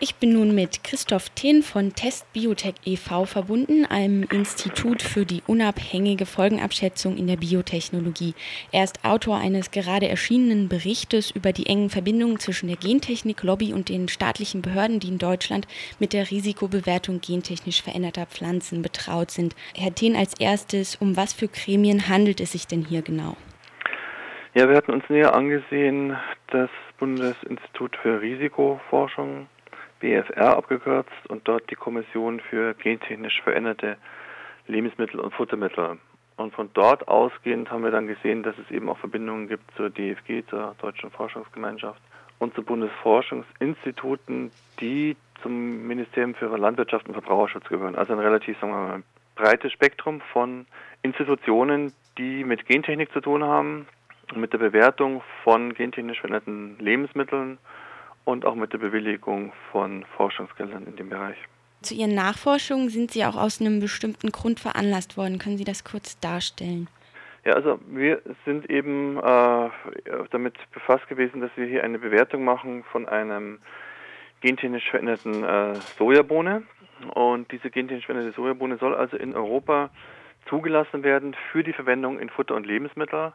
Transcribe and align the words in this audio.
Ich 0.00 0.14
bin 0.14 0.32
nun 0.32 0.54
mit 0.54 0.84
Christoph 0.84 1.28
Thien 1.30 1.64
von 1.64 1.92
Test 1.92 2.32
Biotech 2.32 2.76
e.V. 2.84 3.24
verbunden, 3.24 3.84
einem 3.84 4.22
Institut 4.30 5.02
für 5.02 5.26
die 5.26 5.42
unabhängige 5.48 6.24
Folgenabschätzung 6.24 7.16
in 7.16 7.26
der 7.26 7.34
Biotechnologie. 7.34 8.34
Er 8.70 8.84
ist 8.84 9.04
Autor 9.04 9.38
eines 9.38 9.72
gerade 9.72 10.08
erschienenen 10.08 10.68
Berichtes 10.68 11.32
über 11.32 11.52
die 11.52 11.66
engen 11.66 11.90
Verbindungen 11.90 12.38
zwischen 12.38 12.68
der 12.68 12.76
Gentechnik-Lobby 12.76 13.72
und 13.72 13.88
den 13.88 14.06
staatlichen 14.06 14.62
Behörden, 14.62 15.00
die 15.00 15.08
in 15.08 15.18
Deutschland 15.18 15.66
mit 15.98 16.12
der 16.12 16.30
Risikobewertung 16.30 17.20
gentechnisch 17.20 17.82
veränderter 17.82 18.26
Pflanzen 18.26 18.82
betraut 18.82 19.32
sind. 19.32 19.56
Herr 19.74 19.92
Thien, 19.92 20.14
als 20.14 20.38
erstes, 20.38 20.94
um 20.94 21.16
was 21.16 21.32
für 21.32 21.48
Gremien 21.48 22.08
handelt 22.08 22.40
es 22.40 22.52
sich 22.52 22.68
denn 22.68 22.84
hier 22.84 23.02
genau? 23.02 23.36
Ja, 24.54 24.68
wir 24.68 24.76
hatten 24.76 24.92
uns 24.92 25.04
näher 25.08 25.34
angesehen, 25.34 26.16
das 26.52 26.70
Bundesinstitut 27.00 27.96
für 28.00 28.20
Risikoforschung 28.20 29.48
BFR 30.00 30.56
abgekürzt 30.56 31.10
und 31.28 31.46
dort 31.46 31.70
die 31.70 31.74
Kommission 31.74 32.40
für 32.40 32.74
gentechnisch 32.74 33.40
veränderte 33.42 33.96
Lebensmittel 34.66 35.20
und 35.20 35.34
Futtermittel. 35.34 35.98
Und 36.36 36.54
von 36.54 36.70
dort 36.72 37.08
ausgehend 37.08 37.70
haben 37.70 37.82
wir 37.82 37.90
dann 37.90 38.06
gesehen, 38.06 38.42
dass 38.42 38.56
es 38.58 38.70
eben 38.70 38.88
auch 38.88 38.98
Verbindungen 38.98 39.48
gibt 39.48 39.64
zur 39.76 39.90
DFG, 39.90 40.44
zur 40.48 40.76
Deutschen 40.80 41.10
Forschungsgemeinschaft 41.10 42.00
und 42.38 42.54
zu 42.54 42.62
Bundesforschungsinstituten, 42.62 44.52
die 44.78 45.16
zum 45.42 45.86
Ministerium 45.86 46.34
für 46.34 46.56
Landwirtschaft 46.56 47.08
und 47.08 47.14
Verbraucherschutz 47.14 47.68
gehören. 47.68 47.96
Also 47.96 48.12
ein 48.12 48.20
relativ, 48.20 48.58
sagen 48.60 48.72
wir 48.72 48.78
mal, 48.78 49.02
breites 49.34 49.72
Spektrum 49.72 50.20
von 50.32 50.66
Institutionen, 51.02 51.92
die 52.18 52.44
mit 52.44 52.66
Gentechnik 52.66 53.12
zu 53.12 53.20
tun 53.20 53.44
haben, 53.44 53.86
mit 54.34 54.52
der 54.52 54.58
Bewertung 54.58 55.22
von 55.42 55.74
gentechnisch 55.74 56.20
veränderten 56.20 56.76
Lebensmitteln 56.78 57.58
und 58.28 58.44
auch 58.44 58.54
mit 58.54 58.74
der 58.74 58.78
Bewilligung 58.78 59.54
von 59.72 60.04
Forschungsgeldern 60.18 60.86
in 60.86 60.96
dem 60.96 61.08
Bereich. 61.08 61.38
Zu 61.80 61.94
Ihren 61.94 62.14
Nachforschungen 62.14 62.90
sind 62.90 63.10
Sie 63.10 63.24
auch 63.24 63.36
aus 63.36 63.58
einem 63.58 63.80
bestimmten 63.80 64.30
Grund 64.32 64.60
veranlasst 64.60 65.16
worden. 65.16 65.38
Können 65.38 65.56
Sie 65.56 65.64
das 65.64 65.82
kurz 65.82 66.20
darstellen? 66.20 66.88
Ja, 67.46 67.54
also 67.54 67.80
wir 67.86 68.20
sind 68.44 68.68
eben 68.68 69.16
äh, 69.16 69.70
damit 70.30 70.56
befasst 70.74 71.08
gewesen, 71.08 71.40
dass 71.40 71.50
wir 71.56 71.64
hier 71.64 71.82
eine 71.84 71.98
Bewertung 71.98 72.44
machen 72.44 72.84
von 72.92 73.08
einem 73.08 73.60
gentechnisch 74.42 74.90
veränderten 74.90 75.42
äh, 75.42 75.76
Sojabohne. 75.96 76.64
Und 77.14 77.50
diese 77.50 77.70
gentechnisch 77.70 78.04
veränderte 78.04 78.36
Sojabohne 78.36 78.76
soll 78.76 78.94
also 78.94 79.16
in 79.16 79.34
Europa 79.34 79.88
zugelassen 80.50 81.02
werden 81.02 81.34
für 81.50 81.64
die 81.64 81.72
Verwendung 81.72 82.18
in 82.18 82.28
Futter 82.28 82.56
und 82.56 82.66
Lebensmittel. 82.66 83.32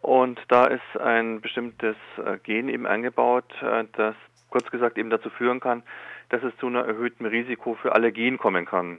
Und 0.00 0.40
da 0.46 0.66
ist 0.66 1.00
ein 1.00 1.40
bestimmtes 1.40 1.96
äh, 2.24 2.38
Gen 2.44 2.68
eben 2.68 2.86
eingebaut, 2.86 3.52
äh, 3.62 3.84
das 3.94 4.14
kurz 4.50 4.70
gesagt 4.70 4.98
eben 4.98 5.10
dazu 5.10 5.30
führen 5.30 5.60
kann, 5.60 5.82
dass 6.28 6.42
es 6.42 6.56
zu 6.58 6.66
einem 6.66 6.84
erhöhten 6.84 7.26
Risiko 7.26 7.74
für 7.74 7.92
Allergien 7.94 8.38
kommen 8.38 8.66
kann. 8.66 8.98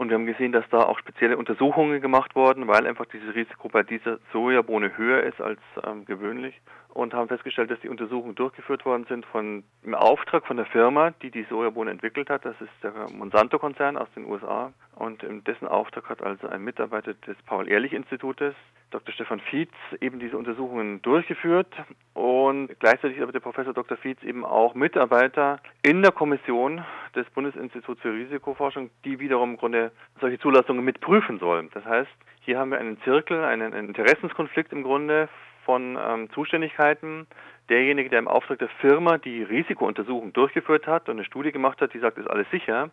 Und 0.00 0.08
wir 0.08 0.14
haben 0.14 0.24
gesehen, 0.24 0.52
dass 0.52 0.64
da 0.70 0.84
auch 0.84 0.98
spezielle 0.98 1.36
Untersuchungen 1.36 2.00
gemacht 2.00 2.34
wurden, 2.34 2.66
weil 2.68 2.86
einfach 2.86 3.04
dieses 3.04 3.34
Risiko 3.34 3.68
bei 3.68 3.82
dieser 3.82 4.18
Sojabohne 4.32 4.96
höher 4.96 5.22
ist 5.24 5.42
als 5.42 5.60
ähm, 5.86 6.06
gewöhnlich. 6.06 6.58
Und 6.88 7.12
haben 7.12 7.28
festgestellt, 7.28 7.70
dass 7.70 7.80
die 7.80 7.90
Untersuchungen 7.90 8.34
durchgeführt 8.34 8.86
worden 8.86 9.04
sind 9.10 9.26
von 9.26 9.62
im 9.82 9.94
Auftrag 9.94 10.46
von 10.46 10.56
der 10.56 10.64
Firma, 10.64 11.10
die 11.22 11.30
die 11.30 11.44
Sojabohne 11.44 11.90
entwickelt 11.90 12.30
hat. 12.30 12.46
Das 12.46 12.58
ist 12.62 12.72
der 12.82 12.92
Monsanto-Konzern 13.12 13.98
aus 13.98 14.08
den 14.16 14.24
USA. 14.24 14.72
Und 14.96 15.22
in 15.22 15.44
dessen 15.44 15.68
Auftrag 15.68 16.08
hat 16.08 16.22
also 16.22 16.48
ein 16.48 16.64
Mitarbeiter 16.64 17.12
des 17.12 17.36
Paul-Ehrlich-Institutes 17.44 18.54
Dr. 18.90 19.14
Stefan 19.14 19.40
Fietz 19.40 19.72
eben 20.00 20.18
diese 20.18 20.36
Untersuchungen 20.36 21.00
durchgeführt 21.02 21.72
und 22.14 22.68
gleichzeitig 22.80 23.16
ist 23.18 23.22
aber 23.22 23.32
der 23.32 23.40
Professor 23.40 23.72
Dr. 23.72 23.96
Fietz 23.96 24.22
eben 24.22 24.44
auch 24.44 24.74
Mitarbeiter 24.74 25.60
in 25.82 26.02
der 26.02 26.12
Kommission 26.12 26.84
des 27.14 27.28
Bundesinstituts 27.30 28.00
für 28.00 28.12
Risikoforschung, 28.12 28.90
die 29.04 29.20
wiederum 29.20 29.52
im 29.52 29.56
Grunde 29.56 29.92
solche 30.20 30.38
Zulassungen 30.38 30.84
mitprüfen 30.84 31.38
sollen. 31.38 31.70
Das 31.72 31.84
heißt, 31.84 32.10
hier 32.40 32.58
haben 32.58 32.70
wir 32.70 32.78
einen 32.78 33.00
Zirkel, 33.02 33.44
einen 33.44 33.72
Interessenskonflikt 33.72 34.72
im 34.72 34.82
Grunde 34.82 35.28
von 35.64 35.96
ähm, 36.00 36.30
Zuständigkeiten. 36.30 37.26
Derjenige, 37.68 38.10
der 38.10 38.18
im 38.18 38.28
Auftrag 38.28 38.58
der 38.58 38.68
Firma 38.80 39.18
die 39.18 39.42
Risikountersuchung 39.42 40.32
durchgeführt 40.32 40.86
hat 40.86 41.08
und 41.08 41.16
eine 41.16 41.24
Studie 41.24 41.52
gemacht 41.52 41.80
hat, 41.80 41.94
die 41.94 42.00
sagt, 42.00 42.18
ist 42.18 42.28
alles 42.28 42.50
sicher, 42.50 42.90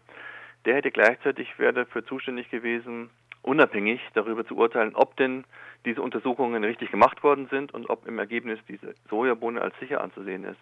der 0.65 0.75
hätte 0.75 0.91
gleichzeitig 0.91 1.57
wäre 1.57 1.73
dafür 1.73 2.05
zuständig 2.05 2.51
gewesen, 2.51 3.09
unabhängig 3.47 4.01
darüber 4.13 4.45
zu 4.45 4.55
urteilen, 4.55 4.93
ob 4.93 5.15
denn 5.15 5.45
diese 5.85 6.01
Untersuchungen 6.01 6.63
richtig 6.63 6.91
gemacht 6.91 7.23
worden 7.23 7.47
sind 7.49 7.73
und 7.73 7.89
ob 7.89 8.05
im 8.07 8.19
Ergebnis 8.19 8.59
diese 8.67 8.93
Sojabohne 9.09 9.61
als 9.61 9.73
sicher 9.79 10.01
anzusehen 10.01 10.43
ist. 10.43 10.59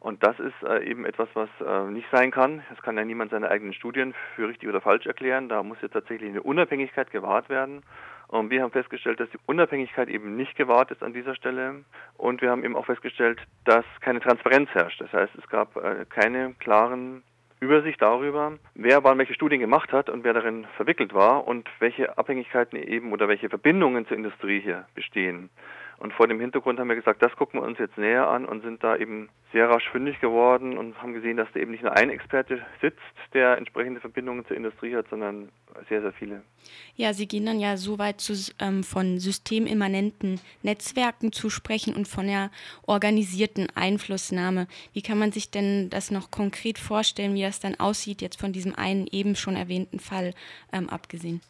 Und 0.00 0.22
das 0.24 0.38
ist 0.38 0.54
äh, 0.62 0.84
eben 0.84 1.04
etwas, 1.04 1.28
was 1.34 1.48
äh, 1.64 1.90
nicht 1.90 2.06
sein 2.12 2.30
kann. 2.30 2.62
Es 2.72 2.80
kann 2.82 2.96
ja 2.96 3.04
niemand 3.04 3.32
seine 3.32 3.50
eigenen 3.50 3.72
Studien 3.74 4.14
für 4.34 4.48
richtig 4.48 4.68
oder 4.68 4.80
falsch 4.80 5.06
erklären. 5.06 5.48
Da 5.48 5.62
muss 5.62 5.78
ja 5.82 5.88
tatsächlich 5.88 6.30
eine 6.30 6.42
Unabhängigkeit 6.42 7.10
gewahrt 7.10 7.48
werden. 7.48 7.82
Und 8.28 8.50
wir 8.50 8.62
haben 8.62 8.72
festgestellt, 8.72 9.20
dass 9.20 9.30
die 9.30 9.38
Unabhängigkeit 9.46 10.08
eben 10.08 10.36
nicht 10.36 10.56
gewahrt 10.56 10.90
ist 10.90 11.02
an 11.02 11.12
dieser 11.12 11.34
Stelle. 11.34 11.84
Und 12.16 12.40
wir 12.40 12.50
haben 12.50 12.64
eben 12.64 12.76
auch 12.76 12.86
festgestellt, 12.86 13.40
dass 13.64 13.84
keine 14.00 14.20
Transparenz 14.20 14.68
herrscht. 14.70 15.00
Das 15.00 15.12
heißt, 15.12 15.34
es 15.36 15.48
gab 15.48 15.76
äh, 15.76 16.04
keine 16.08 16.54
klaren 16.54 17.22
Übersicht 17.60 18.02
darüber, 18.02 18.58
wer 18.74 19.02
wann 19.02 19.18
welche 19.18 19.34
Studien 19.34 19.60
gemacht 19.60 19.92
hat 19.92 20.10
und 20.10 20.24
wer 20.24 20.34
darin 20.34 20.66
verwickelt 20.76 21.14
war 21.14 21.46
und 21.46 21.68
welche 21.78 22.18
Abhängigkeiten 22.18 22.76
eben 22.76 23.12
oder 23.12 23.28
welche 23.28 23.48
Verbindungen 23.48 24.06
zur 24.06 24.16
Industrie 24.16 24.60
hier 24.60 24.86
bestehen. 24.94 25.48
Und 25.98 26.12
vor 26.12 26.28
dem 26.28 26.40
Hintergrund 26.40 26.78
haben 26.78 26.88
wir 26.88 26.96
gesagt, 26.96 27.22
das 27.22 27.34
gucken 27.36 27.60
wir 27.60 27.66
uns 27.66 27.78
jetzt 27.78 27.96
näher 27.96 28.28
an 28.28 28.44
und 28.44 28.62
sind 28.62 28.84
da 28.84 28.96
eben 28.96 29.30
sehr 29.52 29.68
rasch 29.70 29.88
fündig 29.88 30.20
geworden 30.20 30.76
und 30.76 31.00
haben 31.00 31.14
gesehen, 31.14 31.38
dass 31.38 31.48
da 31.54 31.60
eben 31.60 31.70
nicht 31.70 31.82
nur 31.82 31.96
ein 31.96 32.10
Experte 32.10 32.60
sitzt, 32.82 33.00
der 33.32 33.56
entsprechende 33.56 34.00
Verbindungen 34.00 34.44
zur 34.46 34.56
Industrie 34.56 34.94
hat, 34.94 35.06
sondern 35.08 35.48
sehr, 35.88 36.02
sehr 36.02 36.12
viele. 36.12 36.42
Ja, 36.96 37.14
Sie 37.14 37.26
gehen 37.26 37.46
dann 37.46 37.58
ja 37.58 37.78
so 37.78 37.98
weit, 37.98 38.20
zu, 38.20 38.34
ähm, 38.58 38.84
von 38.84 39.18
systemimmanenten 39.18 40.40
Netzwerken 40.62 41.32
zu 41.32 41.48
sprechen 41.48 41.94
und 41.94 42.06
von 42.06 42.26
der 42.26 42.50
organisierten 42.86 43.68
Einflussnahme. 43.74 44.66
Wie 44.92 45.02
kann 45.02 45.18
man 45.18 45.32
sich 45.32 45.50
denn 45.50 45.88
das 45.88 46.10
noch 46.10 46.30
konkret 46.30 46.78
vorstellen, 46.78 47.34
wie 47.34 47.42
das 47.42 47.60
dann 47.60 47.76
aussieht, 47.76 48.20
jetzt 48.20 48.38
von 48.38 48.52
diesem 48.52 48.74
einen 48.74 49.06
eben 49.06 49.36
schon 49.36 49.56
erwähnten 49.56 50.00
Fall 50.00 50.34
ähm, 50.72 50.90
abgesehen? 50.90 51.40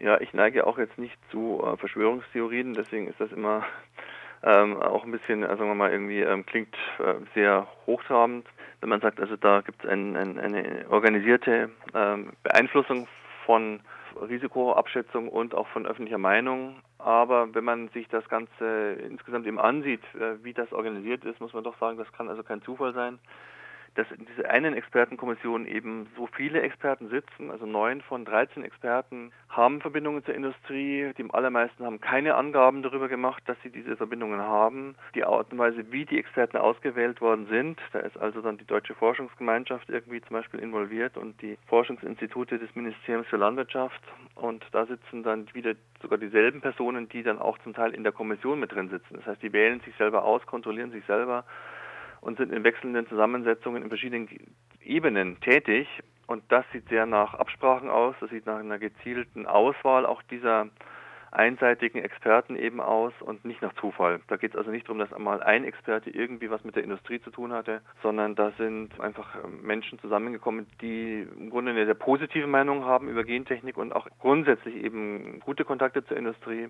Ja, 0.00 0.20
ich 0.20 0.32
neige 0.32 0.66
auch 0.66 0.78
jetzt 0.78 0.96
nicht 0.96 1.16
zu 1.30 1.62
äh, 1.64 1.76
Verschwörungstheorien, 1.76 2.72
deswegen 2.74 3.08
ist 3.08 3.20
das 3.20 3.32
immer 3.32 3.66
ähm, 4.42 4.76
auch 4.80 5.04
ein 5.04 5.10
bisschen, 5.10 5.42
also 5.42 5.58
sagen 5.58 5.70
wir 5.70 5.74
mal, 5.74 5.90
irgendwie 5.90 6.20
ähm, 6.20 6.46
klingt 6.46 6.74
äh, 6.98 7.14
sehr 7.34 7.66
hochtrabend, 7.86 8.46
wenn 8.80 8.90
man 8.90 9.00
sagt, 9.00 9.20
also 9.20 9.36
da 9.36 9.60
gibt 9.60 9.82
es 9.82 9.90
ein, 9.90 10.16
ein, 10.16 10.38
eine 10.38 10.86
organisierte 10.88 11.70
ähm, 11.94 12.32
Beeinflussung 12.44 13.08
von 13.44 13.80
Risikoabschätzung 14.20 15.28
und 15.28 15.54
auch 15.54 15.66
von 15.68 15.86
öffentlicher 15.86 16.18
Meinung. 16.18 16.80
Aber 16.98 17.52
wenn 17.54 17.64
man 17.64 17.88
sich 17.88 18.08
das 18.08 18.28
Ganze 18.28 18.92
insgesamt 19.08 19.46
eben 19.46 19.58
ansieht, 19.58 20.02
äh, 20.14 20.42
wie 20.44 20.52
das 20.52 20.72
organisiert 20.72 21.24
ist, 21.24 21.40
muss 21.40 21.52
man 21.52 21.64
doch 21.64 21.78
sagen, 21.78 21.98
das 21.98 22.12
kann 22.12 22.28
also 22.28 22.44
kein 22.44 22.62
Zufall 22.62 22.94
sein 22.94 23.18
dass 23.94 24.10
in 24.10 24.26
dieser 24.26 24.50
einen 24.50 24.74
Expertenkommission 24.74 25.66
eben 25.66 26.08
so 26.16 26.26
viele 26.26 26.62
Experten 26.62 27.08
sitzen, 27.08 27.50
also 27.50 27.66
neun 27.66 28.00
von 28.02 28.24
13 28.24 28.64
Experten 28.64 29.32
haben 29.48 29.80
Verbindungen 29.80 30.24
zur 30.24 30.34
Industrie. 30.34 31.12
Die 31.16 31.26
allermeisten 31.30 31.84
haben 31.84 32.00
keine 32.00 32.34
Angaben 32.34 32.82
darüber 32.82 33.08
gemacht, 33.08 33.42
dass 33.46 33.56
sie 33.62 33.70
diese 33.70 33.96
Verbindungen 33.96 34.40
haben. 34.40 34.94
Die 35.14 35.24
Art 35.24 35.52
und 35.52 35.58
Weise, 35.58 35.90
wie 35.90 36.04
die 36.04 36.18
Experten 36.18 36.56
ausgewählt 36.56 37.20
worden 37.20 37.46
sind, 37.48 37.80
da 37.92 38.00
ist 38.00 38.16
also 38.16 38.40
dann 38.40 38.58
die 38.58 38.66
Deutsche 38.66 38.94
Forschungsgemeinschaft 38.94 39.88
irgendwie 39.88 40.20
zum 40.20 40.36
Beispiel 40.36 40.60
involviert 40.60 41.16
und 41.16 41.40
die 41.42 41.58
Forschungsinstitute 41.66 42.58
des 42.58 42.74
Ministeriums 42.74 43.26
für 43.28 43.36
Landwirtschaft. 43.36 44.00
Und 44.34 44.64
da 44.72 44.86
sitzen 44.86 45.22
dann 45.22 45.52
wieder 45.54 45.74
sogar 46.00 46.18
dieselben 46.18 46.60
Personen, 46.60 47.08
die 47.08 47.22
dann 47.22 47.38
auch 47.38 47.58
zum 47.58 47.74
Teil 47.74 47.94
in 47.94 48.04
der 48.04 48.12
Kommission 48.12 48.60
mit 48.60 48.72
drin 48.72 48.90
sitzen. 48.90 49.14
Das 49.16 49.26
heißt, 49.26 49.42
die 49.42 49.52
wählen 49.52 49.80
sich 49.80 49.94
selber 49.96 50.24
aus, 50.24 50.46
kontrollieren 50.46 50.92
sich 50.92 51.04
selber 51.06 51.44
und 52.20 52.38
sind 52.38 52.52
in 52.52 52.64
wechselnden 52.64 53.06
Zusammensetzungen 53.08 53.82
in 53.82 53.88
verschiedenen 53.88 54.28
Ebenen 54.82 55.40
tätig. 55.40 55.88
Und 56.26 56.42
das 56.48 56.64
sieht 56.72 56.88
sehr 56.88 57.06
nach 57.06 57.34
Absprachen 57.34 57.88
aus, 57.88 58.14
das 58.20 58.30
sieht 58.30 58.46
nach 58.46 58.58
einer 58.58 58.78
gezielten 58.78 59.46
Auswahl 59.46 60.04
auch 60.04 60.22
dieser 60.24 60.68
einseitigen 61.30 61.98
Experten 62.02 62.56
eben 62.56 62.80
aus 62.80 63.12
und 63.20 63.44
nicht 63.44 63.62
nach 63.62 63.74
Zufall. 63.74 64.20
Da 64.28 64.36
geht 64.36 64.52
es 64.52 64.56
also 64.56 64.70
nicht 64.70 64.86
darum, 64.86 64.98
dass 64.98 65.12
einmal 65.12 65.42
ein 65.42 65.64
Experte 65.64 66.10
irgendwie 66.10 66.50
was 66.50 66.64
mit 66.64 66.76
der 66.76 66.84
Industrie 66.84 67.20
zu 67.20 67.30
tun 67.30 67.52
hatte, 67.52 67.82
sondern 68.02 68.34
da 68.34 68.52
sind 68.52 68.98
einfach 69.00 69.36
Menschen 69.62 69.98
zusammengekommen, 69.98 70.66
die 70.80 71.26
im 71.38 71.50
Grunde 71.50 71.72
eine 71.72 71.84
sehr 71.84 71.94
positive 71.94 72.46
Meinung 72.46 72.84
haben 72.84 73.08
über 73.08 73.24
Gentechnik 73.24 73.76
und 73.76 73.92
auch 73.92 74.06
grundsätzlich 74.20 74.76
eben 74.76 75.40
gute 75.40 75.64
Kontakte 75.64 76.04
zur 76.04 76.16
Industrie 76.16 76.68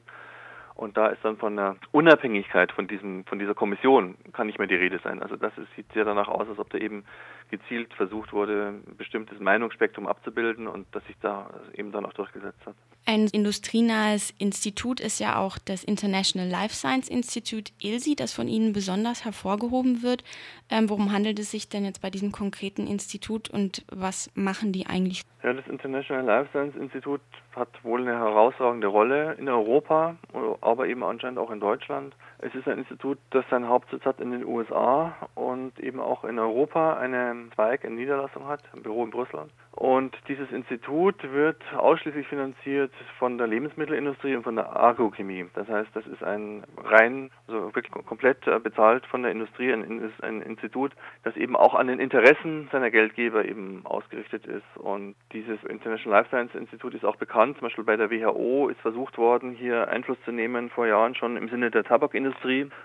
und 0.78 0.96
da 0.96 1.08
ist 1.08 1.25
dann 1.25 1.36
von 1.36 1.56
der 1.56 1.76
Unabhängigkeit 1.90 2.70
von 2.70 2.86
diesem, 2.86 3.25
von 3.25 3.40
dieser 3.40 3.54
Kommission 3.54 4.14
kann 4.32 4.46
nicht 4.46 4.60
mehr 4.60 4.69
die 4.69 4.76
Rede 4.76 5.00
sein. 5.02 5.20
Also 5.20 5.34
das 5.34 5.52
ist, 5.58 5.66
sieht 5.75 5.92
sehr 5.92 6.04
danach 6.04 6.28
aus, 6.28 6.48
als 6.48 6.60
ob 6.60 6.70
da 6.70 6.78
eben 6.78 7.04
gezielt 7.50 7.92
versucht 7.94 8.32
wurde, 8.32 8.75
ein 8.86 8.96
bestimmtes 8.96 9.40
Meinungsspektrum 9.40 10.06
abzubilden 10.06 10.69
und 10.69 10.86
dass 10.94 11.04
sich 11.06 11.16
da 11.20 11.50
eben 11.75 11.90
dann 11.90 12.06
auch 12.06 12.12
durchgesetzt 12.12 12.64
hat. 12.64 12.76
Ein 13.06 13.26
industrienahes 13.26 14.32
Institut 14.38 15.00
ist 15.00 15.19
ja 15.19 15.36
auch 15.36 15.58
das 15.58 15.82
International 15.82 16.48
Life 16.48 16.76
Science 16.76 17.08
Institute 17.08 17.72
ILSI, 17.81 18.14
das 18.14 18.32
von 18.32 18.46
Ihnen 18.46 18.72
besonders 18.72 19.24
hervorgehoben 19.24 20.04
wird. 20.04 20.22
Ähm, 20.70 20.88
worum 20.88 21.10
handelt 21.10 21.40
es 21.40 21.50
sich 21.50 21.69
denn 21.69 21.86
jetzt 21.86 22.02
bei 22.02 22.10
diesem 22.10 22.31
konkreten 22.31 22.86
Institut 22.86 23.50
und 23.50 23.84
was 23.90 24.31
machen 24.36 24.70
die 24.70 24.86
eigentlich? 24.86 25.22
Ja, 25.48 25.54
das 25.54 25.66
International 25.66 26.26
Life 26.26 26.50
Science 26.50 26.76
Institute 26.76 27.22
hat 27.56 27.70
wohl 27.82 28.02
eine 28.02 28.18
herausragende 28.18 28.86
Rolle 28.86 29.32
in 29.38 29.48
Europa, 29.48 30.14
aber 30.60 30.86
eben 30.86 31.02
anscheinend 31.02 31.38
auch 31.38 31.50
in 31.50 31.58
Deutschland. 31.58 32.14
Es 32.40 32.55
ist 32.55 32.69
ein 32.69 32.79
Institut, 32.79 33.19
das 33.31 33.44
seinen 33.50 33.69
Hauptsitz 33.69 34.05
hat 34.05 34.20
in 34.20 34.31
den 34.31 34.44
USA 34.44 35.29
und 35.35 35.79
eben 35.81 35.99
auch 35.99 36.23
in 36.23 36.38
Europa 36.38 36.96
einen 36.96 37.50
Zweig, 37.52 37.85
eine 37.85 37.96
Niederlassung 37.96 38.46
hat, 38.46 38.62
ein 38.75 38.82
Büro 38.82 39.05
in 39.05 39.11
Brüssel. 39.11 39.49
Und 39.79 40.17
dieses 40.26 40.50
Institut 40.50 41.23
wird 41.32 41.62
ausschließlich 41.76 42.26
finanziert 42.26 42.93
von 43.17 43.38
der 43.38 43.46
Lebensmittelindustrie 43.46 44.35
und 44.35 44.43
von 44.43 44.56
der 44.56 44.76
Agrochemie. 44.76 45.46
Das 45.55 45.69
heißt, 45.69 45.90
das 45.94 46.05
ist 46.08 46.23
ein 46.23 46.64
rein, 46.76 47.31
also 47.46 47.73
wirklich 47.76 47.93
komplett 47.93 48.44
äh, 48.49 48.58
bezahlt 48.58 49.06
von 49.06 49.23
der 49.23 49.31
Industrie, 49.31 49.73
ein, 49.73 50.12
ein 50.23 50.43
Institut, 50.43 50.93
das 51.23 51.37
eben 51.37 51.55
auch 51.55 51.76
an 51.76 51.87
den 51.87 52.00
Interessen 52.00 52.69
seiner 52.73 52.91
Geldgeber 52.91 53.44
eben 53.44 53.82
ausgerichtet 53.84 54.46
ist. 54.46 54.64
Und 54.79 55.14
dieses 55.32 55.62
International 55.62 56.19
Life 56.19 56.31
Science 56.31 56.56
Institut 56.56 56.94
ist 56.94 57.05
auch 57.05 57.17
bekannt. 57.17 57.58
Zum 57.58 57.69
Beispiel 57.69 57.84
bei 57.84 57.96
der 57.96 58.11
WHO 58.11 58.69
ist 58.70 58.81
versucht 58.81 59.17
worden, 59.17 59.52
hier 59.52 59.87
Einfluss 59.87 60.19
zu 60.25 60.32
nehmen 60.32 60.70
vor 60.70 60.88
Jahren 60.88 61.14
schon 61.14 61.37
im 61.37 61.49
Sinne 61.50 61.70
der 61.70 61.84
Tabakindustrie, 61.84 62.27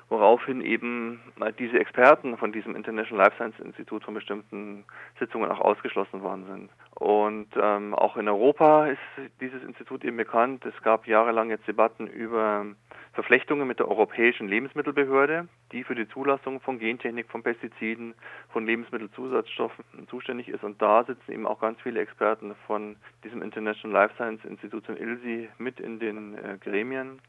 woraufhin 0.10 0.62
eben 0.62 1.22
diese 1.60 1.80
Experten 1.80 2.38
von 2.38 2.52
diesem 2.52 2.76
International 2.76 3.26
Life 3.26 3.36
Science 3.36 3.60
Institut 3.60 4.04
von 4.04 4.14
bestimmten 4.14 4.86
Sitzungen 5.20 5.52
auch 5.52 5.60
ausgeschlossen 5.60 6.22
worden 6.22 6.46
sind. 6.46 6.70
Und 6.96 7.48
ähm, 7.56 7.94
auch 7.94 8.18
in 8.18 8.28
Europa 8.28 8.88
ist 8.88 9.00
dieses 9.42 9.64
Institut 9.64 10.04
eben 10.04 10.18
bekannt. 10.18 10.66
Es 10.66 10.82
gab 10.84 11.08
jahrelang 11.08 11.50
jetzt 11.50 11.68
Debatten 11.68 12.08
über 12.08 12.66
Verflechtungen 13.14 13.68
mit 13.68 13.80
der 13.80 13.88
Europäischen 13.88 14.48
Lebensmittelbehörde, 14.48 15.48
die 15.72 15.84
für 15.84 15.94
die 15.94 16.08
Zulassung 16.08 16.60
von 16.60 16.80
Gentechnik, 16.80 17.30
von 17.30 17.44
Pestiziden, 17.44 18.16
von 18.50 18.66
Lebensmittelzusatzstoffen 18.66 20.08
zuständig 20.10 20.50
ist. 20.50 20.64
Und 20.64 20.82
da 20.82 21.04
sitzen 21.04 21.32
eben 21.32 21.46
auch 21.46 21.60
ganz 21.60 21.80
viele 21.82 22.00
Experten 22.00 22.56
von 22.66 22.96
diesem 23.24 23.44
International 23.44 24.02
Life 24.02 24.16
Science 24.16 24.44
Institut 24.46 24.90
in 24.90 24.98
ILSI 24.98 25.50
mit 25.60 25.80
in 25.80 26.00
den 26.00 26.36
äh, 26.36 26.58
Gremien. 26.60 27.20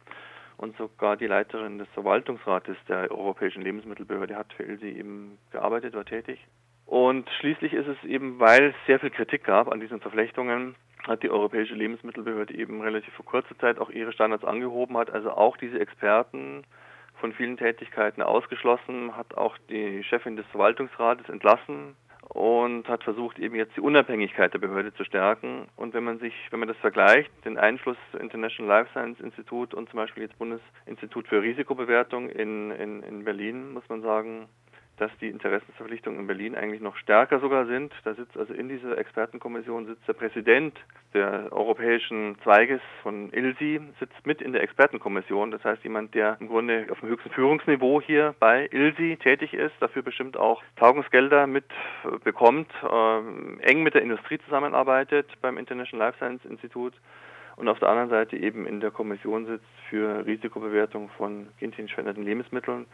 Und 0.56 0.76
sogar 0.76 1.16
die 1.16 1.26
Leiterin 1.26 1.78
des 1.78 1.88
Verwaltungsrates 1.94 2.76
der 2.88 3.10
Europäischen 3.10 3.62
Lebensmittelbehörde 3.62 4.36
hat 4.36 4.52
für 4.52 4.62
ILSI 4.62 4.90
eben 4.98 5.38
gearbeitet, 5.50 5.94
war 5.94 6.04
tätig. 6.04 6.38
Und 6.86 7.28
schließlich 7.40 7.72
ist 7.72 7.88
es 7.88 8.02
eben, 8.04 8.38
weil 8.38 8.66
es 8.66 8.74
sehr 8.86 9.00
viel 9.00 9.10
Kritik 9.10 9.44
gab 9.44 9.72
an 9.72 9.80
diesen 9.80 10.00
Verflechtungen, 10.00 10.76
hat 11.06 11.22
die 11.22 11.30
Europäische 11.30 11.74
Lebensmittelbehörde 11.74 12.54
eben 12.54 12.80
relativ 12.80 13.12
vor 13.14 13.24
kurzer 13.24 13.58
Zeit 13.58 13.78
auch 13.78 13.90
ihre 13.90 14.12
Standards 14.12 14.44
angehoben, 14.44 14.96
hat 14.96 15.10
also 15.10 15.32
auch 15.32 15.56
diese 15.56 15.78
Experten 15.78 16.64
von 17.20 17.32
vielen 17.32 17.56
Tätigkeiten 17.56 18.22
ausgeschlossen, 18.22 19.16
hat 19.16 19.36
auch 19.36 19.56
die 19.68 20.02
Chefin 20.04 20.36
des 20.36 20.46
Verwaltungsrates 20.46 21.28
entlassen 21.28 21.96
und 22.28 22.88
hat 22.88 23.04
versucht, 23.04 23.38
eben 23.38 23.54
jetzt 23.54 23.76
die 23.76 23.80
Unabhängigkeit 23.80 24.52
der 24.52 24.58
Behörde 24.58 24.94
zu 24.94 25.04
stärken. 25.04 25.66
Und 25.76 25.94
wenn 25.94 26.04
man 26.04 26.18
sich, 26.18 26.34
wenn 26.50 26.60
man 26.60 26.68
das 26.68 26.76
vergleicht, 26.78 27.30
den 27.44 27.58
Einfluss 27.58 27.96
International 28.18 28.78
Life 28.78 28.90
Science 28.90 29.20
Institut 29.20 29.74
und 29.74 29.88
zum 29.90 29.98
Beispiel 29.98 30.22
jetzt 30.24 30.38
Bundesinstitut 30.38 31.28
für 31.28 31.42
Risikobewertung 31.42 32.28
in, 32.30 32.70
in, 32.72 33.02
in 33.02 33.24
Berlin, 33.24 33.72
muss 33.72 33.88
man 33.88 34.02
sagen, 34.02 34.48
dass 34.96 35.10
die 35.20 35.28
Interessensverpflichtungen 35.28 36.20
in 36.20 36.26
Berlin 36.26 36.54
eigentlich 36.54 36.80
noch 36.80 36.96
stärker 36.96 37.40
sogar 37.40 37.66
sind. 37.66 37.92
Da 38.04 38.14
sitzt 38.14 38.36
also 38.36 38.54
in 38.54 38.68
dieser 38.68 38.96
Expertenkommission 38.96 39.86
sitzt 39.86 40.06
der 40.06 40.12
Präsident 40.12 40.78
der 41.12 41.52
europäischen 41.52 42.36
Zweiges 42.42 42.80
von 43.02 43.32
ILSI, 43.32 43.80
sitzt 43.98 44.26
mit 44.26 44.40
in 44.40 44.52
der 44.52 44.62
Expertenkommission. 44.62 45.50
Das 45.50 45.64
heißt 45.64 45.82
jemand, 45.84 46.14
der 46.14 46.36
im 46.40 46.48
Grunde 46.48 46.86
auf 46.90 47.00
dem 47.00 47.08
höchsten 47.08 47.30
Führungsniveau 47.30 48.00
hier 48.00 48.34
bei 48.38 48.68
ILSI 48.70 49.18
tätig 49.22 49.54
ist, 49.54 49.74
dafür 49.80 50.02
bestimmt 50.02 50.36
auch 50.36 50.62
Tagungsgelder 50.76 51.46
mit 51.46 51.64
bekommt, 52.22 52.70
äh, 52.82 53.68
eng 53.68 53.82
mit 53.82 53.94
der 53.94 54.02
Industrie 54.02 54.38
zusammenarbeitet 54.44 55.26
beim 55.40 55.58
International 55.58 56.06
Life 56.06 56.18
Science 56.18 56.44
Institut 56.44 56.94
und 57.56 57.68
auf 57.68 57.78
der 57.78 57.88
anderen 57.88 58.10
Seite 58.10 58.36
eben 58.36 58.66
in 58.66 58.80
der 58.80 58.90
Kommission 58.90 59.46
sitzt 59.46 59.64
für 59.88 60.26
Risikobewertung 60.26 61.08
von 61.16 61.48
gentechnisch 61.58 61.96
Lebensmitteln. 61.96 62.86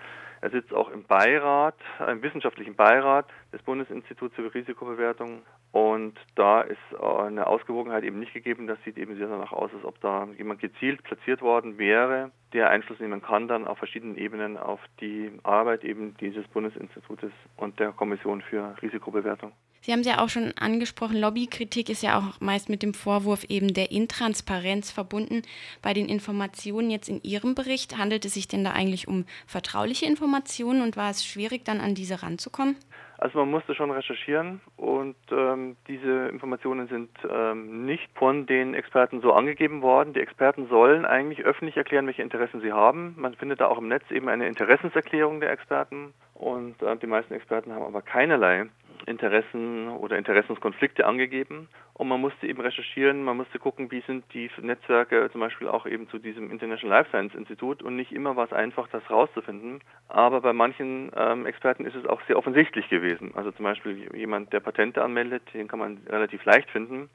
Er 0.43 0.51
sitzt 0.51 0.73
auch 0.75 0.91
im 0.91 1.05
Beirat, 1.05 1.77
im 2.07 2.23
wissenschaftlichen 2.23 2.75
Beirat 2.75 3.27
des 3.53 3.63
Bundesinstituts 3.63 4.35
für 4.35 4.53
Risikobewertung 4.53 5.43
und 5.73 6.19
da 6.35 6.63
ist 6.63 6.79
eine 7.01 7.47
Ausgewogenheit 7.47 8.05
eben 8.05 8.19
nicht 8.19 8.33
gegeben. 8.33 8.67
Das 8.67 8.79
sieht 8.85 8.99
eben 8.99 9.17
sehr 9.17 9.29
danach 9.29 9.53
aus, 9.53 9.71
als 9.75 9.85
ob 9.85 10.01
da 10.01 10.27
jemand 10.37 10.61
gezielt 10.61 11.03
platziert 11.05 11.43
worden 11.43 11.79
wäre, 11.79 12.31
der 12.53 12.71
Einfluss 12.71 12.99
nehmen 12.99 13.23
kann 13.23 13.49
dann 13.49 13.67
auf 13.67 13.79
verschiedenen 13.79 14.17
Ebenen 14.17 14.57
auf 14.57 14.81
die 15.01 15.31
Arbeit 15.45 15.85
eben 15.85 16.17
dieses 16.19 16.47
Bundesinstitutes 16.49 17.33
und 17.57 17.79
der 17.79 17.93
Kommission 17.93 18.43
für 18.43 18.75
Risikobewertung. 18.83 19.53
Sie 19.83 19.93
haben 19.93 20.01
es 20.01 20.07
ja 20.07 20.19
auch 20.19 20.29
schon 20.29 20.53
angesprochen, 20.61 21.19
Lobbykritik 21.19 21.89
ist 21.89 22.03
ja 22.03 22.19
auch 22.19 22.39
meist 22.41 22.69
mit 22.69 22.83
dem 22.83 22.93
Vorwurf 22.93 23.45
eben 23.49 23.73
der 23.73 23.91
Intransparenz 23.91 24.91
verbunden. 24.91 25.41
Bei 25.81 25.95
den 25.95 26.07
Informationen 26.07 26.91
jetzt 26.91 27.09
in 27.09 27.23
Ihrem 27.23 27.55
Bericht, 27.55 27.97
handelt 27.97 28.27
es 28.27 28.35
sich 28.35 28.47
denn 28.47 28.63
da 28.63 28.73
eigentlich 28.73 29.09
um 29.09 29.25
vertrauliche 29.47 30.05
Informationen 30.05 30.83
und 30.83 30.99
war 30.99 31.09
es 31.09 31.25
schwierig, 31.25 31.65
dann 31.65 31.81
an 31.81 31.95
diese 31.95 32.23
ranzukommen? 32.23 32.77
Also 33.17 33.39
man 33.39 33.51
musste 33.51 33.75
schon 33.75 33.91
recherchieren 33.91 34.61
und 34.77 35.17
ähm, 35.31 35.77
diese 35.89 36.29
Informationen 36.29 36.89
sind 36.89 37.11
ähm, 37.31 37.85
nicht 37.85 38.09
von 38.15 38.47
den 38.47 38.73
Experten 38.75 39.21
so 39.21 39.33
angegeben 39.33 39.83
worden. 39.83 40.15
Die 40.15 40.21
Experten 40.21 40.69
sollen 40.69 41.05
eigentlich 41.05 41.45
öffentlich 41.45 41.77
erklären, 41.77 42.07
welche 42.07 42.23
Interessen 42.23 42.63
sie 42.63 42.73
haben. 42.73 43.15
Man 43.19 43.35
findet 43.35 43.61
da 43.61 43.67
auch 43.67 43.77
im 43.77 43.89
Netz 43.89 44.11
eben 44.11 44.29
eine 44.31 44.47
Interessenserklärung 44.47 45.41
der 45.41 45.53
Experten 45.53 46.15
und 46.33 46.83
äh, 46.83 46.97
die 46.97 47.07
meisten 47.07 47.35
Experten 47.35 47.73
haben 47.73 47.85
aber 47.85 48.01
keinerlei 48.01 48.67
Interessen 49.07 49.89
oder 49.89 50.19
Interessenskonflikte 50.19 51.07
angegeben 51.07 51.69
und 51.95 52.09
man 52.09 52.21
musste 52.21 52.47
eben 52.47 52.61
recherchieren, 52.61 53.25
man 53.25 53.37
musste 53.37 53.59
gucken, 53.59 53.91
wie 53.91 54.01
sind 54.03 54.25
die 54.33 54.51
Netzwerke 54.61 55.29
zum 55.33 55.41
Beispiel 55.41 55.69
auch 55.69 55.87
eben 55.87 56.09
zu 56.09 56.19
diesem 56.19 56.51
International 56.51 56.99
Life 56.99 57.11
Science 57.11 57.35
Institut 57.35 57.83
und 57.83 57.97
nicht 57.97 58.13
immer 58.13 58.37
war 58.37 58.47
es 58.47 58.53
einfach, 58.53 58.89
das 58.89 59.09
rauszufinden. 59.11 59.81
Aber 60.09 60.41
bei 60.41 60.53
manchen 60.53 61.11
ähm, 61.17 61.47
Experten 61.47 61.85
ist 61.85 61.95
es 61.95 62.07
auch 62.07 62.21
sehr 62.27 62.39
offensichtlich 62.39 62.89
gewesen. 62.89 63.33
Also 63.35 63.51
zum 63.53 63.65
Beispiel 63.65 64.09
jemand, 64.15 64.53
der 64.53 64.61
Patente 64.61 65.03
anmeldet, 65.03 65.43
den 65.55 65.69
kann 65.69 65.79
man 65.79 65.99
relativ 66.09 66.45
leicht 66.45 66.71
finden. 66.71 67.11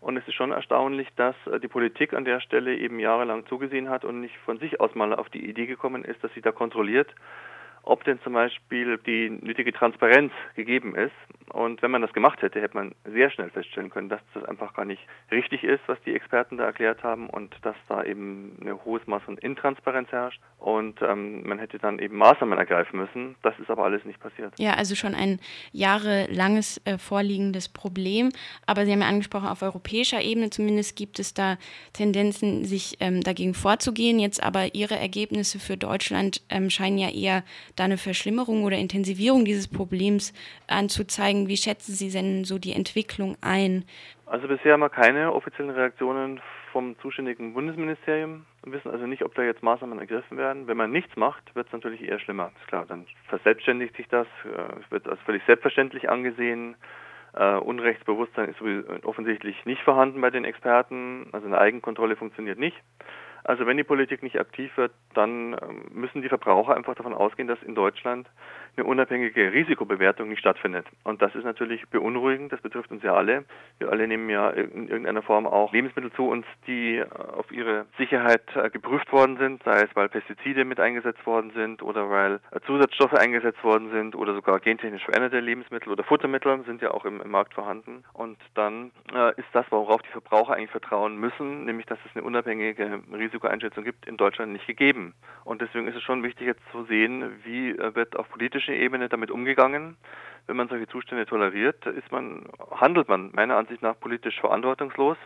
Und 0.00 0.16
es 0.16 0.26
ist 0.26 0.34
schon 0.34 0.50
erstaunlich, 0.50 1.08
dass 1.14 1.36
äh, 1.46 1.60
die 1.60 1.68
Politik 1.68 2.12
an 2.12 2.24
der 2.24 2.40
Stelle 2.40 2.76
eben 2.76 2.98
jahrelang 2.98 3.46
zugesehen 3.46 3.88
hat 3.88 4.04
und 4.04 4.20
nicht 4.20 4.36
von 4.44 4.58
sich 4.58 4.80
aus 4.80 4.94
mal 4.96 5.14
auf 5.14 5.30
die 5.30 5.48
Idee 5.48 5.66
gekommen 5.66 6.04
ist, 6.04 6.22
dass 6.24 6.34
sie 6.34 6.42
da 6.42 6.50
kontrolliert, 6.50 7.08
ob 7.82 8.04
denn 8.04 8.20
zum 8.22 8.34
Beispiel 8.34 8.98
die 8.98 9.30
nötige 9.30 9.72
Transparenz 9.72 10.32
gegeben 10.54 10.94
ist. 10.94 11.12
Und 11.52 11.82
wenn 11.82 11.90
man 11.90 12.00
das 12.00 12.14
gemacht 12.14 12.40
hätte, 12.40 12.62
hätte 12.62 12.74
man 12.74 12.94
sehr 13.04 13.30
schnell 13.30 13.50
feststellen 13.50 13.90
können, 13.90 14.08
dass 14.08 14.20
das 14.32 14.42
einfach 14.44 14.72
gar 14.72 14.86
nicht 14.86 15.02
richtig 15.30 15.64
ist, 15.64 15.82
was 15.86 15.98
die 16.06 16.14
Experten 16.14 16.56
da 16.56 16.64
erklärt 16.64 17.02
haben 17.02 17.28
und 17.28 17.54
dass 17.60 17.76
da 17.88 18.02
eben 18.04 18.56
ein 18.62 18.72
hohes 18.86 19.06
Maß 19.06 19.22
von 19.24 19.36
Intransparenz 19.36 20.10
herrscht. 20.10 20.40
Und 20.58 21.02
ähm, 21.02 21.46
man 21.46 21.58
hätte 21.58 21.78
dann 21.78 21.98
eben 21.98 22.16
Maßnahmen 22.16 22.56
ergreifen 22.56 22.98
müssen. 22.98 23.34
Das 23.42 23.58
ist 23.58 23.68
aber 23.68 23.84
alles 23.84 24.02
nicht 24.06 24.18
passiert. 24.18 24.54
Ja, 24.58 24.74
also 24.74 24.94
schon 24.94 25.14
ein 25.14 25.40
jahrelanges 25.72 26.80
äh, 26.86 26.96
vorliegendes 26.96 27.68
Problem. 27.68 28.30
Aber 28.64 28.86
Sie 28.86 28.92
haben 28.92 29.02
ja 29.02 29.08
angesprochen, 29.08 29.48
auf 29.48 29.60
europäischer 29.60 30.22
Ebene 30.22 30.48
zumindest 30.48 30.96
gibt 30.96 31.18
es 31.18 31.34
da 31.34 31.58
Tendenzen, 31.92 32.64
sich 32.64 32.96
ähm, 33.00 33.20
dagegen 33.20 33.52
vorzugehen. 33.52 34.18
Jetzt 34.18 34.42
aber 34.42 34.74
Ihre 34.74 34.96
Ergebnisse 34.96 35.58
für 35.58 35.76
Deutschland 35.76 36.40
ähm, 36.48 36.70
scheinen 36.70 36.96
ja 36.96 37.10
eher 37.10 37.42
da 37.76 37.84
eine 37.84 37.98
Verschlimmerung 37.98 38.64
oder 38.64 38.78
Intensivierung 38.78 39.44
dieses 39.44 39.68
Problems 39.68 40.32
anzuzeigen. 40.66 41.41
Wie 41.48 41.56
schätzen 41.56 41.92
Sie 41.92 42.10
denn 42.10 42.44
so 42.44 42.58
die 42.58 42.72
Entwicklung 42.72 43.36
ein? 43.40 43.84
Also 44.26 44.48
bisher 44.48 44.72
haben 44.72 44.80
wir 44.80 44.88
keine 44.88 45.32
offiziellen 45.32 45.70
Reaktionen 45.70 46.40
vom 46.72 46.98
zuständigen 47.00 47.52
Bundesministerium. 47.54 48.46
Wir 48.64 48.72
wissen 48.72 48.90
also 48.90 49.06
nicht, 49.06 49.22
ob 49.22 49.34
da 49.34 49.42
jetzt 49.42 49.62
Maßnahmen 49.62 49.98
ergriffen 49.98 50.38
werden. 50.38 50.66
Wenn 50.66 50.76
man 50.76 50.90
nichts 50.90 51.16
macht, 51.16 51.54
wird 51.54 51.66
es 51.66 51.72
natürlich 51.72 52.02
eher 52.02 52.18
schlimmer. 52.18 52.50
Ist 52.60 52.68
klar, 52.68 52.86
dann 52.86 53.06
verselbstständigt 53.28 53.96
sich 53.96 54.08
das, 54.08 54.26
äh, 54.44 54.90
wird 54.90 55.06
als 55.06 55.20
völlig 55.20 55.42
selbstverständlich 55.46 56.08
angesehen. 56.08 56.76
Uh, 57.34 57.58
Unrechtsbewusstsein 57.64 58.50
ist 58.50 58.60
offensichtlich 59.06 59.64
nicht 59.64 59.80
vorhanden 59.80 60.20
bei 60.20 60.28
den 60.28 60.44
Experten, 60.44 61.28
also 61.32 61.46
eine 61.46 61.56
Eigenkontrolle 61.56 62.14
funktioniert 62.14 62.58
nicht. 62.58 62.76
Also 63.44 63.66
wenn 63.66 63.76
die 63.76 63.84
Politik 63.84 64.22
nicht 64.22 64.38
aktiv 64.38 64.70
wird, 64.76 64.92
dann 65.14 65.54
ähm, 65.54 65.84
müssen 65.90 66.22
die 66.22 66.28
Verbraucher 66.28 66.76
einfach 66.76 66.94
davon 66.94 67.14
ausgehen, 67.14 67.48
dass 67.48 67.62
in 67.62 67.74
Deutschland 67.74 68.28
eine 68.76 68.86
unabhängige 68.86 69.52
Risikobewertung 69.52 70.28
nicht 70.28 70.38
stattfindet. 70.38 70.86
Und 71.04 71.20
das 71.20 71.34
ist 71.34 71.44
natürlich 71.44 71.86
beunruhigend, 71.88 72.52
das 72.52 72.60
betrifft 72.60 72.90
uns 72.90 73.02
ja 73.02 73.14
alle. 73.14 73.44
Wir 73.78 73.90
alle 73.90 74.08
nehmen 74.08 74.30
ja 74.30 74.50
in 74.50 74.88
irgendeiner 74.88 75.22
Form 75.22 75.46
auch 75.46 75.72
Lebensmittel 75.72 76.10
zu 76.12 76.28
uns, 76.28 76.46
die 76.66 76.96
äh, 76.96 77.06
auf 77.36 77.52
ihre 77.52 77.86
Sicherheit 77.98 78.42
äh, 78.56 78.70
geprüft 78.70 79.12
worden 79.12 79.36
sind, 79.36 79.62
sei 79.64 79.82
es 79.82 79.94
weil 79.94 80.08
Pestizide 80.08 80.64
mit 80.64 80.80
eingesetzt 80.80 81.24
worden 81.26 81.52
sind 81.54 81.82
oder 81.82 82.08
weil 82.08 82.40
äh, 82.50 82.60
Zusatzstoffe 82.66 83.14
eingesetzt 83.14 83.62
worden 83.62 83.90
sind 83.90 84.16
oder 84.16 84.34
sogar 84.34 84.58
gentechnisch 84.60 85.04
veränderte 85.04 85.40
Lebensmittel 85.40 85.92
oder 85.92 86.04
Futtermittel 86.04 86.64
sind 86.64 86.80
ja 86.80 86.92
auch 86.92 87.04
im, 87.04 87.20
im 87.20 87.30
Markt 87.30 87.52
vorhanden. 87.52 88.04
Und 88.14 88.38
dann 88.54 88.90
äh, 89.14 89.30
ist 89.32 89.48
das, 89.52 89.66
worauf 89.70 90.00
die 90.02 90.08
Verbraucher 90.12 90.54
eigentlich 90.54 90.70
vertrauen 90.70 91.16
müssen, 91.18 91.66
nämlich 91.66 91.86
dass 91.86 91.98
es 92.06 92.16
eine 92.16 92.24
unabhängige 92.24 93.02
Risikoeinschätzung 93.12 93.84
gibt, 93.84 94.06
in 94.06 94.16
Deutschland 94.16 94.52
nicht 94.52 94.66
gegeben. 94.66 95.14
Und 95.44 95.60
deswegen 95.60 95.88
ist 95.88 95.96
es 95.96 96.02
schon 96.02 96.22
wichtig 96.22 96.46
jetzt 96.46 96.62
zu 96.70 96.84
sehen, 96.84 97.32
wie 97.44 97.76
wird 97.78 98.16
auf 98.16 98.28
politischer 98.30 98.61
politischer 98.62 98.74
Ebene 98.74 99.08
damit 99.08 99.30
umgegangen. 99.30 99.96
Wenn 100.46 100.56
man 100.56 100.68
solche 100.68 100.88
Zustände 100.88 101.26
toleriert, 101.26 101.86
man, 102.10 102.46
handelt 102.72 103.08
man 103.08 103.30
meiner 103.32 103.56
Ansicht 103.56 103.82
nach 103.82 103.98
politisch 103.98 104.40
verantwortungslos. 104.40 105.16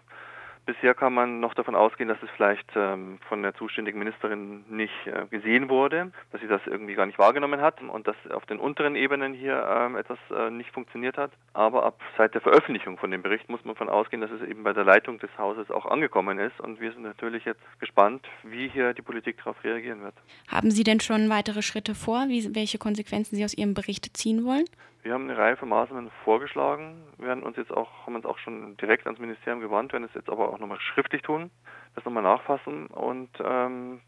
Bisher 0.66 0.94
kann 0.94 1.14
man 1.14 1.38
noch 1.38 1.54
davon 1.54 1.76
ausgehen, 1.76 2.08
dass 2.08 2.20
es 2.24 2.28
vielleicht 2.30 2.68
ähm, 2.74 3.20
von 3.28 3.40
der 3.40 3.54
zuständigen 3.54 4.00
Ministerin 4.00 4.64
nicht 4.68 5.06
äh, 5.06 5.26
gesehen 5.30 5.68
wurde, 5.68 6.10
dass 6.32 6.40
sie 6.40 6.48
das 6.48 6.60
irgendwie 6.66 6.94
gar 6.94 7.06
nicht 7.06 7.20
wahrgenommen 7.20 7.60
hat 7.60 7.80
und 7.80 8.08
dass 8.08 8.16
auf 8.32 8.44
den 8.46 8.58
unteren 8.58 8.96
Ebenen 8.96 9.32
hier 9.32 9.64
ähm, 9.64 9.96
etwas 9.96 10.18
äh, 10.36 10.50
nicht 10.50 10.72
funktioniert 10.72 11.18
hat. 11.18 11.30
Aber 11.52 11.84
ab 11.84 12.00
seit 12.18 12.34
der 12.34 12.40
Veröffentlichung 12.40 12.98
von 12.98 13.12
dem 13.12 13.22
Bericht 13.22 13.48
muss 13.48 13.64
man 13.64 13.74
davon 13.74 13.88
ausgehen, 13.88 14.20
dass 14.20 14.32
es 14.32 14.42
eben 14.42 14.64
bei 14.64 14.72
der 14.72 14.82
Leitung 14.82 15.20
des 15.20 15.30
Hauses 15.38 15.70
auch 15.70 15.86
angekommen 15.86 16.40
ist. 16.40 16.58
Und 16.58 16.80
wir 16.80 16.90
sind 16.90 17.04
natürlich 17.04 17.44
jetzt 17.44 17.62
gespannt, 17.78 18.26
wie 18.42 18.66
hier 18.68 18.92
die 18.92 19.02
Politik 19.02 19.36
darauf 19.38 19.62
reagieren 19.62 20.02
wird. 20.02 20.14
Haben 20.48 20.72
Sie 20.72 20.82
denn 20.82 20.98
schon 20.98 21.30
weitere 21.30 21.62
Schritte 21.62 21.94
vor, 21.94 22.24
wie, 22.26 22.56
welche 22.56 22.78
Konsequenzen 22.78 23.36
Sie 23.36 23.44
aus 23.44 23.54
Ihrem 23.54 23.74
Bericht 23.74 24.16
ziehen 24.16 24.44
wollen? 24.44 24.64
Wir 25.06 25.14
haben 25.14 25.30
eine 25.30 25.38
Reihe 25.38 25.56
von 25.56 25.68
Maßnahmen 25.68 26.10
vorgeschlagen, 26.24 27.04
werden 27.18 27.44
uns 27.44 27.56
jetzt 27.56 27.70
auch, 27.70 27.88
haben 28.04 28.16
uns 28.16 28.26
auch 28.26 28.38
schon 28.38 28.76
direkt 28.78 29.06
ans 29.06 29.20
Ministerium 29.20 29.60
gewandt, 29.60 29.92
werden 29.92 30.02
es 30.02 30.14
jetzt 30.14 30.28
aber 30.28 30.52
auch 30.52 30.58
nochmal 30.58 30.80
schriftlich 30.80 31.22
tun, 31.22 31.52
das 31.94 32.04
nochmal 32.04 32.24
nachfassen 32.24 32.88
und 32.88 33.30
ähm, 33.38 34.00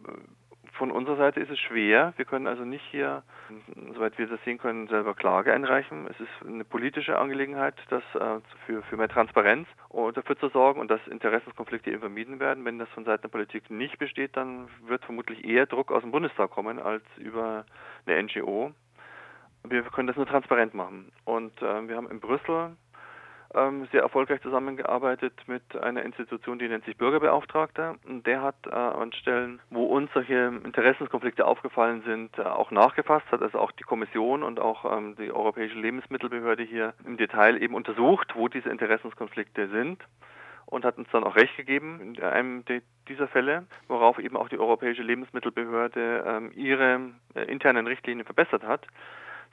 von 0.72 0.90
unserer 0.90 1.16
Seite 1.16 1.38
ist 1.38 1.50
es 1.50 1.58
schwer. 1.60 2.14
Wir 2.16 2.24
können 2.24 2.48
also 2.48 2.64
nicht 2.64 2.84
hier, 2.90 3.22
soweit 3.94 4.18
wir 4.18 4.26
das 4.26 4.42
sehen 4.42 4.58
können, 4.58 4.88
selber 4.88 5.14
Klage 5.14 5.52
einreichen. 5.52 6.08
Es 6.10 6.18
ist 6.18 6.44
eine 6.44 6.64
politische 6.64 7.16
Angelegenheit, 7.16 7.74
das 7.90 8.02
äh, 8.16 8.40
für, 8.66 8.82
für 8.82 8.96
mehr 8.96 9.08
Transparenz 9.08 9.68
und 9.88 10.16
dafür 10.16 10.36
zu 10.36 10.48
sorgen 10.48 10.80
und 10.80 10.90
dass 10.90 11.06
Interessenskonflikte 11.06 11.92
eben 11.92 12.00
vermieden 12.00 12.40
werden. 12.40 12.64
Wenn 12.64 12.80
das 12.80 12.88
von 12.88 13.04
Seiten 13.04 13.22
der 13.22 13.28
Politik 13.28 13.70
nicht 13.70 14.00
besteht, 14.00 14.36
dann 14.36 14.68
wird 14.84 15.04
vermutlich 15.04 15.44
eher 15.44 15.66
Druck 15.66 15.92
aus 15.92 16.02
dem 16.02 16.10
Bundestag 16.10 16.50
kommen 16.50 16.80
als 16.80 17.04
über 17.18 17.66
eine 18.04 18.20
NGO 18.24 18.74
wir 19.64 19.82
können 19.82 20.08
das 20.08 20.16
nur 20.16 20.26
transparent 20.26 20.74
machen. 20.74 21.12
Und 21.24 21.60
äh, 21.62 21.88
wir 21.88 21.96
haben 21.96 22.10
in 22.10 22.20
Brüssel 22.20 22.76
ähm, 23.54 23.88
sehr 23.92 24.02
erfolgreich 24.02 24.42
zusammengearbeitet 24.42 25.32
mit 25.46 25.62
einer 25.76 26.02
Institution, 26.02 26.58
die 26.58 26.68
nennt 26.68 26.84
sich 26.84 26.96
Bürgerbeauftragter. 26.96 27.96
Und 28.06 28.26
der 28.26 28.42
hat 28.42 28.56
äh, 28.66 28.70
an 28.70 29.12
Stellen, 29.12 29.60
wo 29.70 29.84
uns 29.84 30.10
solche 30.12 30.60
Interessenskonflikte 30.64 31.46
aufgefallen 31.46 32.02
sind, 32.04 32.38
äh, 32.38 32.42
auch 32.42 32.70
nachgefasst, 32.70 33.26
hat 33.30 33.42
also 33.42 33.58
auch 33.58 33.72
die 33.72 33.84
Kommission 33.84 34.42
und 34.42 34.60
auch 34.60 34.84
ähm, 34.96 35.16
die 35.16 35.32
Europäische 35.32 35.78
Lebensmittelbehörde 35.78 36.62
hier 36.62 36.94
im 37.04 37.16
Detail 37.16 37.60
eben 37.62 37.74
untersucht, 37.74 38.34
wo 38.34 38.48
diese 38.48 38.68
Interessenskonflikte 38.68 39.68
sind 39.68 40.02
und 40.66 40.84
hat 40.84 40.98
uns 40.98 41.08
dann 41.12 41.24
auch 41.24 41.36
recht 41.36 41.56
gegeben 41.56 42.00
in 42.00 42.22
einem 42.22 42.64
dieser 43.08 43.28
Fälle, 43.28 43.66
worauf 43.86 44.18
eben 44.18 44.36
auch 44.36 44.50
die 44.50 44.58
Europäische 44.58 45.02
Lebensmittelbehörde 45.02 46.24
ähm, 46.26 46.52
ihre 46.54 47.00
äh, 47.34 47.44
internen 47.44 47.86
Richtlinien 47.86 48.26
verbessert 48.26 48.64
hat. 48.64 48.86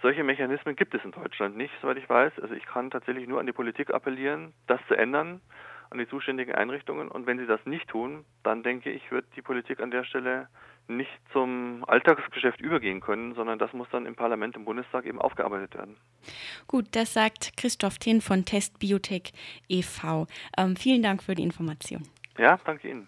Solche 0.02 0.24
Mechanismen 0.24 0.76
gibt 0.76 0.94
es 0.94 1.04
in 1.04 1.12
Deutschland 1.12 1.58
nicht, 1.58 1.74
soweit 1.82 1.98
ich 1.98 2.10
weiß. 2.10 2.34
Also 2.42 2.54
ich 2.54 2.66
kann 2.66 2.92
tatsächlich 2.92 3.28
nur 3.28 3.40
an 3.40 3.46
die 3.46 3.54
Politik 3.54 3.94
appellieren, 3.94 4.54
das 4.68 4.80
zu 4.88 4.96
ändern, 4.96 5.42
an 5.90 5.98
die 5.98 6.08
zuständigen 6.08 6.54
Einrichtungen. 6.54 7.08
Und 7.08 7.26
wenn 7.26 7.40
sie 7.40 7.48
das 7.48 7.66
nicht 7.66 7.88
tun, 7.88 8.26
dann 8.44 8.64
denke 8.64 8.92
ich, 8.92 9.12
wird 9.12 9.26
die 9.36 9.42
Politik 9.42 9.80
an 9.80 9.92
der 9.92 10.04
Stelle 10.04 10.48
nicht 10.88 11.12
zum 11.32 11.84
Alltagsgeschäft 11.88 12.62
übergehen 12.62 13.02
können, 13.02 13.34
sondern 13.34 13.58
das 13.58 13.74
muss 13.74 13.88
dann 13.92 14.06
im 14.06 14.16
Parlament, 14.16 14.56
im 14.56 14.66
Bundestag 14.66 15.06
eben 15.06 15.20
aufgearbeitet 15.20 15.74
werden. 15.76 15.98
Gut, 16.68 16.86
das 16.92 17.14
sagt 17.14 17.58
Christoph 17.58 17.98
Thien 17.98 18.22
von 18.22 18.46
Test 18.46 18.80
Biotech 18.80 19.34
e.V. 19.68 20.28
Ähm, 20.58 20.76
vielen 20.76 21.02
Dank 21.02 21.24
für 21.24 21.36
die 21.36 21.44
Information. 21.44 22.04
Ja, 22.38 22.60
danke 22.66 22.90
Ihnen. 22.90 23.08